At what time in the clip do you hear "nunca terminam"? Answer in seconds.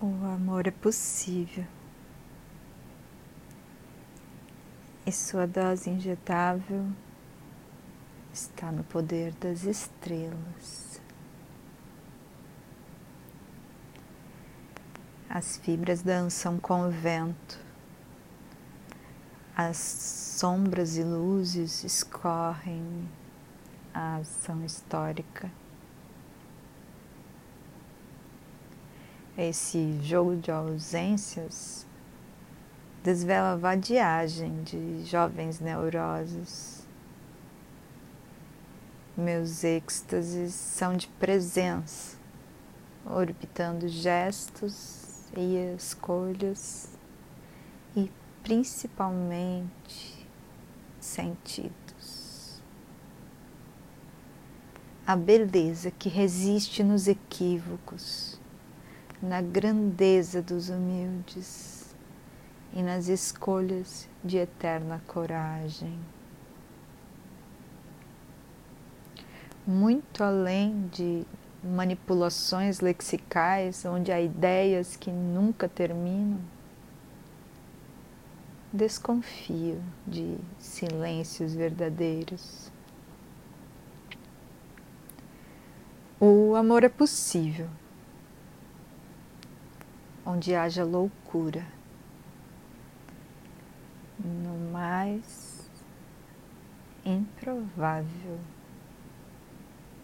75.10-76.40